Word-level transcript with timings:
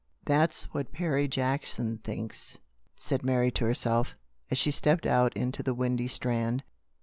"That's 0.25 0.63
what 0.73 0.91
Perry 0.91 1.27
Jackson 1.27 1.99
thinks," 1.99 2.57
said 2.97 3.21
Mary 3.23 3.51
to 3.51 3.65
herself, 3.65 4.15
as 4.49 4.57
she 4.57 4.71
stepped 4.71 5.05
out 5.05 5.37
into 5.37 5.61
the 5.61 5.75
windy 5.75 6.07
Strand. 6.07 6.63